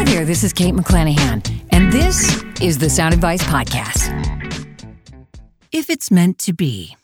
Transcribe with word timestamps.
Hi 0.00 0.04
there, 0.04 0.24
this 0.24 0.44
is 0.44 0.54
Kate 0.54 0.72
McClanahan, 0.72 1.46
and 1.72 1.92
this 1.92 2.42
is 2.62 2.78
the 2.78 2.88
Sound 2.88 3.12
Advice 3.12 3.42
Podcast. 3.42 4.08
If 5.72 5.90
it's 5.90 6.10
meant 6.10 6.38
to 6.38 6.54
be, 6.54 6.96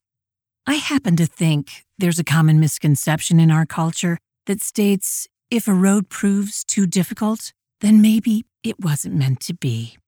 I 0.66 0.76
happen 0.76 1.14
to 1.16 1.26
think 1.26 1.84
there's 1.98 2.18
a 2.18 2.24
common 2.24 2.58
misconception 2.58 3.38
in 3.38 3.50
our 3.50 3.66
culture 3.66 4.16
that 4.46 4.62
states 4.62 5.28
if 5.50 5.68
a 5.68 5.74
road 5.74 6.08
proves 6.08 6.64
too 6.64 6.86
difficult, 6.86 7.52
then 7.82 8.00
maybe 8.00 8.46
it 8.62 8.80
wasn't 8.80 9.16
meant 9.16 9.40
to 9.40 9.52
be. 9.52 9.98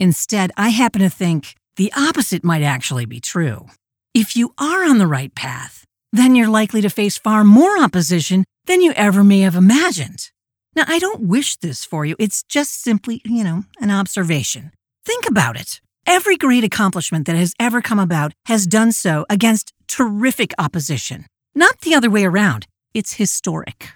Instead, 0.00 0.50
I 0.56 0.70
happen 0.70 1.02
to 1.02 1.10
think 1.10 1.54
the 1.76 1.92
opposite 1.94 2.44
might 2.44 2.62
actually 2.62 3.04
be 3.04 3.20
true. 3.20 3.66
If 4.14 4.36
you 4.36 4.54
are 4.56 4.88
on 4.88 4.96
the 4.96 5.06
right 5.06 5.34
path, 5.34 5.84
then 6.14 6.34
you're 6.34 6.48
likely 6.48 6.80
to 6.80 6.88
face 6.88 7.18
far 7.18 7.44
more 7.44 7.78
opposition 7.78 8.46
than 8.64 8.80
you 8.80 8.92
ever 8.92 9.22
may 9.22 9.40
have 9.40 9.54
imagined. 9.54 10.30
Now, 10.78 10.84
I 10.86 11.00
don't 11.00 11.22
wish 11.22 11.56
this 11.56 11.84
for 11.84 12.04
you. 12.04 12.14
It's 12.20 12.44
just 12.44 12.84
simply, 12.84 13.20
you 13.24 13.42
know, 13.42 13.64
an 13.80 13.90
observation. 13.90 14.70
Think 15.04 15.28
about 15.28 15.58
it. 15.58 15.80
Every 16.06 16.36
great 16.36 16.62
accomplishment 16.62 17.26
that 17.26 17.34
has 17.34 17.52
ever 17.58 17.82
come 17.82 17.98
about 17.98 18.32
has 18.46 18.64
done 18.64 18.92
so 18.92 19.26
against 19.28 19.72
terrific 19.88 20.54
opposition, 20.56 21.26
not 21.52 21.80
the 21.80 21.96
other 21.96 22.08
way 22.08 22.24
around. 22.24 22.68
It's 22.94 23.14
historic. 23.14 23.88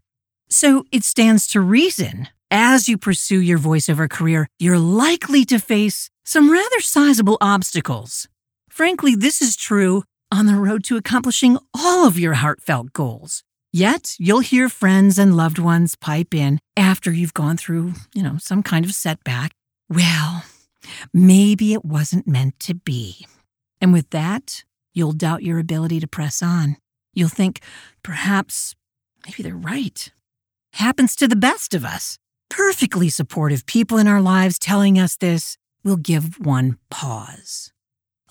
So 0.51 0.85
it 0.91 1.05
stands 1.05 1.47
to 1.53 1.61
reason 1.61 2.27
as 2.51 2.89
you 2.89 2.99
pursue 2.99 3.41
your 3.41 3.61
voiceover 3.61 4.11
career, 4.11 4.49
you're 4.59 4.77
likely 4.77 5.45
to 5.45 5.61
face 5.61 6.11
some 6.25 6.51
rather 6.51 6.81
sizable 6.81 7.39
obstacles. 7.41 8.27
Frankly, 8.71 9.15
this 9.15 9.41
is 9.41 9.55
true 9.55 10.03
on 10.33 10.47
the 10.47 10.57
road 10.57 10.83
to 10.87 10.97
accomplishing 10.97 11.59
all 11.73 12.09
of 12.09 12.19
your 12.19 12.35
heartfelt 12.35 12.93
goals. 12.93 13.45
Yet, 13.75 14.17
you'll 14.19 14.41
hear 14.41 14.69
friends 14.69 15.19
and 15.19 15.35
loved 15.35 15.59
ones 15.59 15.97
pipe 15.97 16.35
in 16.35 16.59
after 16.77 17.11
you've 17.11 17.33
gone 17.33 17.57
through, 17.57 17.95
you 18.15 18.23
know, 18.23 18.37
some 18.37 18.63
kind 18.63 18.85
of 18.85 18.93
setback. 18.93 19.53
Well, 19.89 20.45
maybe 21.15 21.73
it 21.73 21.83
wasn't 21.83 22.29
meant 22.29 22.61
to 22.61 22.75
be. 22.75 23.27
And 23.81 23.91
with 23.95 24.11
that, 24.11 24.65
you'll 24.93 25.13
doubt 25.13 25.43
your 25.43 25.59
ability 25.59 26.01
to 26.01 26.07
press 26.07 26.43
on. 26.43 26.77
You'll 27.15 27.31
think, 27.31 27.61
perhaps, 28.03 28.75
maybe 29.25 29.43
they're 29.43 29.57
right. 29.57 30.13
Happens 30.75 31.17
to 31.17 31.27
the 31.27 31.35
best 31.35 31.73
of 31.73 31.83
us. 31.83 32.19
Perfectly 32.51 33.09
supportive 33.09 33.65
people 33.65 33.97
in 33.97 34.07
our 34.07 34.21
lives 34.21 34.59
telling 34.59 34.99
us 34.99 35.17
this 35.17 35.57
will 35.83 35.97
give 35.97 36.39
one 36.39 36.77
pause. 36.91 37.73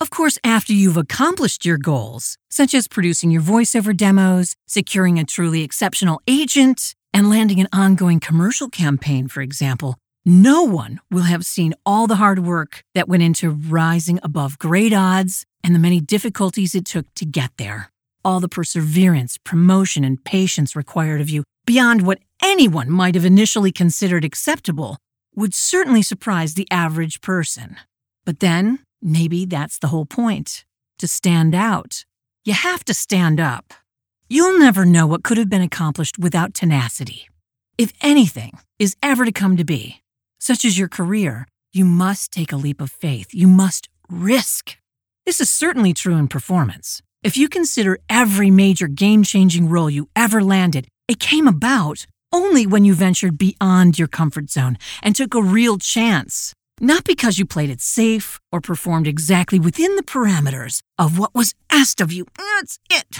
Of 0.02 0.10
course, 0.10 0.36
after 0.42 0.72
you've 0.72 0.96
accomplished 0.96 1.64
your 1.64 1.78
goals, 1.78 2.36
such 2.50 2.74
as 2.74 2.88
producing 2.88 3.30
your 3.30 3.40
voiceover 3.40 3.96
demos, 3.96 4.56
securing 4.66 5.16
a 5.16 5.24
truly 5.24 5.62
exceptional 5.62 6.20
agent, 6.26 6.96
and 7.14 7.30
landing 7.30 7.60
an 7.60 7.68
ongoing 7.72 8.18
commercial 8.18 8.68
campaign, 8.68 9.28
for 9.28 9.42
example, 9.42 9.94
no 10.24 10.64
one 10.64 10.98
will 11.12 11.30
have 11.30 11.46
seen 11.46 11.72
all 11.86 12.08
the 12.08 12.16
hard 12.16 12.40
work 12.40 12.82
that 12.96 13.06
went 13.06 13.22
into 13.22 13.48
rising 13.48 14.18
above 14.24 14.58
great 14.58 14.92
odds 14.92 15.46
and 15.62 15.72
the 15.72 15.78
many 15.86 16.00
difficulties 16.00 16.74
it 16.74 16.84
took 16.84 17.06
to 17.14 17.24
get 17.24 17.52
there. 17.56 17.92
All 18.24 18.40
the 18.40 18.48
perseverance, 18.48 19.38
promotion, 19.38 20.02
and 20.02 20.24
patience 20.24 20.74
required 20.74 21.20
of 21.20 21.30
you 21.30 21.44
beyond 21.64 22.04
what 22.04 22.18
anyone 22.42 22.90
might 22.90 23.14
have 23.14 23.24
initially 23.24 23.70
considered 23.70 24.24
acceptable 24.24 24.98
would 25.36 25.54
certainly 25.54 26.02
surprise 26.02 26.54
the 26.54 26.66
average 26.72 27.20
person. 27.20 27.76
But 28.24 28.40
then, 28.40 28.80
Maybe 29.02 29.44
that's 29.46 29.78
the 29.78 29.88
whole 29.88 30.06
point 30.06 30.64
to 30.98 31.08
stand 31.08 31.56
out. 31.56 32.04
You 32.44 32.52
have 32.52 32.84
to 32.84 32.94
stand 32.94 33.40
up. 33.40 33.74
You'll 34.28 34.60
never 34.60 34.84
know 34.84 35.08
what 35.08 35.24
could 35.24 35.38
have 35.38 35.50
been 35.50 35.60
accomplished 35.60 36.20
without 36.20 36.54
tenacity. 36.54 37.28
If 37.76 37.92
anything 38.00 38.60
is 38.78 38.96
ever 39.02 39.24
to 39.24 39.32
come 39.32 39.56
to 39.56 39.64
be, 39.64 40.02
such 40.38 40.64
as 40.64 40.78
your 40.78 40.88
career, 40.88 41.48
you 41.72 41.84
must 41.84 42.30
take 42.30 42.52
a 42.52 42.56
leap 42.56 42.80
of 42.80 42.92
faith. 42.92 43.34
You 43.34 43.48
must 43.48 43.88
risk. 44.08 44.78
This 45.26 45.40
is 45.40 45.50
certainly 45.50 45.92
true 45.92 46.14
in 46.14 46.28
performance. 46.28 47.02
If 47.24 47.36
you 47.36 47.48
consider 47.48 47.98
every 48.08 48.50
major 48.50 48.86
game 48.86 49.24
changing 49.24 49.68
role 49.68 49.90
you 49.90 50.08
ever 50.14 50.42
landed, 50.42 50.86
it 51.08 51.18
came 51.18 51.48
about 51.48 52.06
only 52.32 52.66
when 52.66 52.84
you 52.84 52.94
ventured 52.94 53.36
beyond 53.36 53.98
your 53.98 54.08
comfort 54.08 54.48
zone 54.48 54.78
and 55.02 55.16
took 55.16 55.34
a 55.34 55.42
real 55.42 55.78
chance. 55.78 56.54
Not 56.84 57.04
because 57.04 57.38
you 57.38 57.46
played 57.46 57.70
it 57.70 57.80
safe 57.80 58.40
or 58.50 58.60
performed 58.60 59.06
exactly 59.06 59.60
within 59.60 59.94
the 59.94 60.02
parameters 60.02 60.80
of 60.98 61.16
what 61.16 61.32
was 61.32 61.54
asked 61.70 62.00
of 62.00 62.10
you. 62.10 62.26
That's 62.36 62.80
it. 62.90 63.18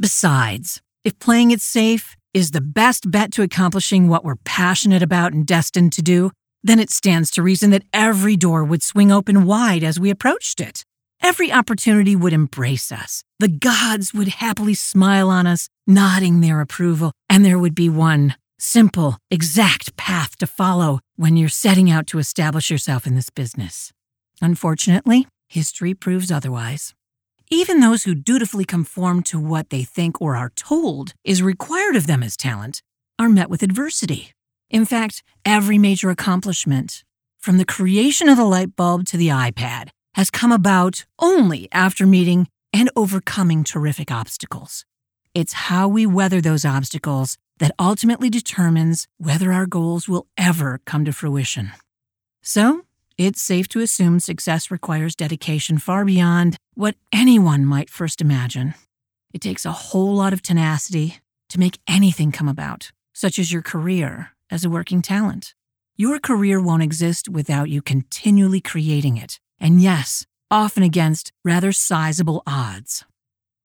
Besides, 0.00 0.80
if 1.02 1.18
playing 1.18 1.50
it 1.50 1.60
safe 1.60 2.14
is 2.32 2.52
the 2.52 2.60
best 2.60 3.10
bet 3.10 3.32
to 3.32 3.42
accomplishing 3.42 4.06
what 4.06 4.24
we're 4.24 4.36
passionate 4.44 5.02
about 5.02 5.32
and 5.32 5.44
destined 5.44 5.92
to 5.94 6.02
do, 6.02 6.30
then 6.62 6.78
it 6.78 6.92
stands 6.92 7.32
to 7.32 7.42
reason 7.42 7.70
that 7.70 7.82
every 7.92 8.36
door 8.36 8.62
would 8.62 8.84
swing 8.84 9.10
open 9.10 9.46
wide 9.46 9.82
as 9.82 9.98
we 9.98 10.08
approached 10.08 10.60
it. 10.60 10.84
Every 11.20 11.50
opportunity 11.50 12.14
would 12.14 12.32
embrace 12.32 12.92
us. 12.92 13.24
The 13.40 13.48
gods 13.48 14.14
would 14.14 14.28
happily 14.28 14.74
smile 14.74 15.28
on 15.28 15.48
us, 15.48 15.68
nodding 15.88 16.40
their 16.40 16.60
approval, 16.60 17.10
and 17.28 17.44
there 17.44 17.58
would 17.58 17.74
be 17.74 17.88
one 17.88 18.36
simple, 18.62 19.18
exact 19.30 19.96
path 19.96 20.36
to 20.38 20.46
follow 20.46 21.00
when 21.16 21.36
you're 21.36 21.48
setting 21.48 21.90
out 21.90 22.06
to 22.06 22.18
establish 22.18 22.70
yourself 22.70 23.06
in 23.06 23.14
this 23.14 23.30
business. 23.30 23.92
Unfortunately, 24.40 25.26
history 25.48 25.94
proves 25.94 26.30
otherwise. 26.30 26.94
Even 27.50 27.80
those 27.80 28.04
who 28.04 28.14
dutifully 28.14 28.64
conform 28.64 29.22
to 29.22 29.38
what 29.38 29.70
they 29.70 29.82
think 29.82 30.22
or 30.22 30.36
are 30.36 30.52
told 30.56 31.12
is 31.24 31.42
required 31.42 31.96
of 31.96 32.06
them 32.06 32.22
as 32.22 32.36
talent 32.36 32.82
are 33.18 33.28
met 33.28 33.50
with 33.50 33.62
adversity. 33.62 34.32
In 34.70 34.86
fact, 34.86 35.22
every 35.44 35.76
major 35.76 36.08
accomplishment, 36.08 37.04
from 37.38 37.58
the 37.58 37.66
creation 37.66 38.28
of 38.28 38.38
the 38.38 38.44
light 38.44 38.74
bulb 38.74 39.04
to 39.06 39.16
the 39.16 39.28
iPad, 39.28 39.88
has 40.14 40.30
come 40.30 40.52
about 40.52 41.04
only 41.18 41.68
after 41.72 42.06
meeting 42.06 42.48
and 42.72 42.88
overcoming 42.96 43.64
terrific 43.64 44.10
obstacles. 44.10 44.84
It's 45.34 45.52
how 45.52 45.88
we 45.88 46.06
weather 46.06 46.40
those 46.40 46.64
obstacles 46.64 47.36
that 47.58 47.74
ultimately 47.78 48.30
determines 48.30 49.06
whether 49.18 49.52
our 49.52 49.66
goals 49.66 50.08
will 50.08 50.26
ever 50.36 50.80
come 50.84 51.04
to 51.04 51.12
fruition. 51.12 51.72
So, 52.42 52.82
it's 53.18 53.42
safe 53.42 53.68
to 53.68 53.80
assume 53.80 54.20
success 54.20 54.70
requires 54.70 55.14
dedication 55.14 55.78
far 55.78 56.04
beyond 56.04 56.56
what 56.74 56.96
anyone 57.12 57.64
might 57.64 57.90
first 57.90 58.20
imagine. 58.20 58.74
It 59.32 59.40
takes 59.40 59.64
a 59.64 59.72
whole 59.72 60.14
lot 60.14 60.32
of 60.32 60.42
tenacity 60.42 61.18
to 61.50 61.60
make 61.60 61.78
anything 61.86 62.32
come 62.32 62.48
about, 62.48 62.90
such 63.12 63.38
as 63.38 63.52
your 63.52 63.62
career 63.62 64.30
as 64.50 64.64
a 64.64 64.70
working 64.70 65.02
talent. 65.02 65.54
Your 65.96 66.18
career 66.18 66.60
won't 66.60 66.82
exist 66.82 67.28
without 67.28 67.68
you 67.68 67.82
continually 67.82 68.60
creating 68.60 69.18
it, 69.18 69.38
and 69.60 69.80
yes, 69.80 70.26
often 70.50 70.82
against 70.82 71.32
rather 71.44 71.70
sizable 71.70 72.42
odds. 72.46 73.04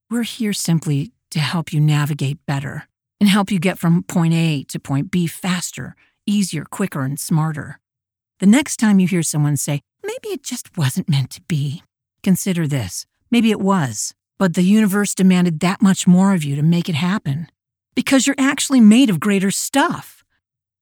We're 0.10 0.24
here 0.24 0.54
simply 0.54 1.14
to 1.32 1.40
help 1.40 1.74
you 1.74 1.80
navigate 1.80 2.46
better 2.46 2.88
and 3.20 3.30
help 3.30 3.52
you 3.52 3.60
get 3.60 3.80
from 3.80 4.04
point 4.04 4.34
A 4.34 4.64
to 4.66 4.80
point 4.80 5.12
B 5.12 5.28
faster, 5.28 5.96
easier, 6.26 6.66
quicker, 6.66 7.02
and 7.02 7.20
smarter. 7.20 7.80
The 8.40 8.46
next 8.46 8.78
time 8.78 9.00
you 9.00 9.08
hear 9.08 9.24
someone 9.24 9.58
say, 9.58 9.82
maybe 10.04 10.30
it 10.30 10.44
just 10.44 10.78
wasn't 10.78 11.10
meant 11.10 11.32
to 11.32 11.42
be, 11.42 11.84
consider 12.24 12.68
this. 12.68 13.06
Maybe 13.32 13.52
it 13.52 13.60
was, 13.60 14.14
but 14.38 14.54
the 14.54 14.62
universe 14.62 15.16
demanded 15.16 15.60
that 15.62 15.82
much 15.82 16.08
more 16.08 16.34
of 16.34 16.44
you 16.44 16.56
to 16.56 16.62
make 16.62 16.88
it 16.88 16.96
happen 16.96 17.48
because 17.96 18.28
you're 18.28 18.36
actually 18.38 18.80
made 18.80 19.10
of 19.10 19.20
greater 19.20 19.50
stuff. 19.50 20.24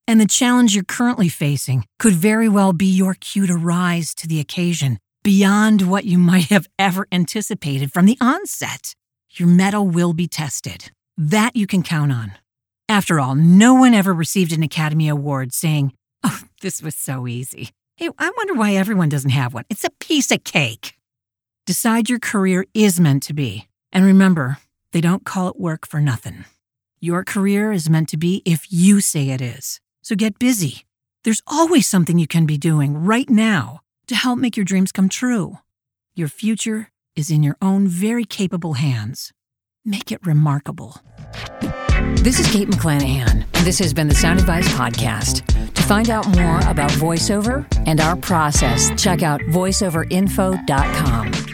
And 0.07 0.19
the 0.19 0.27
challenge 0.27 0.75
you're 0.75 0.83
currently 0.83 1.29
facing 1.29 1.85
could 1.97 2.13
very 2.13 2.49
well 2.49 2.73
be 2.73 2.85
your 2.85 3.15
cue 3.15 3.47
to 3.47 3.55
rise 3.55 4.13
to 4.15 4.27
the 4.27 4.39
occasion 4.39 4.99
beyond 5.23 5.83
what 5.89 6.05
you 6.05 6.17
might 6.19 6.49
have 6.49 6.67
ever 6.77 7.07
anticipated 7.11 7.91
from 7.91 8.05
the 8.05 8.17
onset. 8.21 8.93
Your 9.31 9.47
mettle 9.47 9.87
will 9.87 10.13
be 10.13 10.27
tested. 10.27 10.91
That 11.17 11.55
you 11.55 11.65
can 11.65 11.81
count 11.81 12.11
on. 12.11 12.33
After 12.89 13.21
all, 13.21 13.35
no 13.35 13.73
one 13.73 13.93
ever 13.93 14.13
received 14.13 14.51
an 14.51 14.63
Academy 14.63 15.07
Award 15.07 15.53
saying, 15.53 15.93
Oh, 16.23 16.41
this 16.61 16.81
was 16.81 16.93
so 16.93 17.25
easy. 17.25 17.69
Hey, 17.95 18.09
I 18.19 18.31
wonder 18.35 18.53
why 18.53 18.75
everyone 18.75 19.07
doesn't 19.07 19.29
have 19.29 19.53
one. 19.53 19.63
It's 19.69 19.85
a 19.85 19.89
piece 20.01 20.29
of 20.31 20.43
cake. 20.43 20.95
Decide 21.65 22.09
your 22.09 22.19
career 22.19 22.65
is 22.73 22.99
meant 22.99 23.23
to 23.23 23.33
be. 23.33 23.69
And 23.93 24.03
remember, 24.03 24.57
they 24.91 24.99
don't 24.99 25.23
call 25.23 25.47
it 25.47 25.59
work 25.59 25.87
for 25.87 26.01
nothing. 26.01 26.43
Your 26.99 27.23
career 27.23 27.71
is 27.71 27.89
meant 27.89 28.09
to 28.09 28.17
be 28.17 28.41
if 28.45 28.67
you 28.69 28.99
say 28.99 29.29
it 29.29 29.41
is. 29.41 29.79
So 30.01 30.15
get 30.15 30.37
busy. 30.37 30.85
There's 31.23 31.41
always 31.47 31.87
something 31.87 32.19
you 32.19 32.27
can 32.27 32.45
be 32.45 32.57
doing 32.57 33.05
right 33.05 33.29
now 33.29 33.79
to 34.07 34.15
help 34.15 34.37
make 34.37 34.57
your 34.57 34.65
dreams 34.65 34.91
come 34.91 35.07
true. 35.07 35.59
Your 36.13 36.27
future 36.27 36.89
is 37.15 37.31
in 37.31 37.41
your 37.41 37.55
own 37.61 37.87
very 37.87 38.25
capable 38.25 38.73
hands. 38.73 39.31
Make 39.87 40.11
it 40.11 40.25
remarkable. 40.25 40.97
This 42.15 42.39
is 42.39 42.51
Kate 42.51 42.67
McClanahan, 42.67 43.45
and 43.53 43.67
this 43.67 43.77
has 43.77 43.93
been 43.93 44.07
the 44.07 44.15
Sound 44.15 44.39
Advice 44.39 44.67
Podcast. 44.69 45.45
To 45.75 45.83
find 45.83 46.09
out 46.09 46.27
more 46.29 46.57
about 46.67 46.89
voiceover 46.93 47.67
and 47.85 48.01
our 48.01 48.15
process, 48.15 48.89
check 48.99 49.21
out 49.21 49.41
voiceoverinfo.com. 49.41 51.44